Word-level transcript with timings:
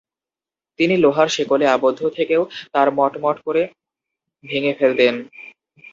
তিনি 0.79 0.95
লোহার 0.97 1.29
শেকলে 1.35 1.65
আবদ্ধ 1.67 2.01
থেকেও 2.17 2.41
তার 2.73 2.87
মট্মট্ 2.97 3.37
করে 3.45 3.63
ভেঙে 4.43 4.73
ফেলতেন। 4.79 5.15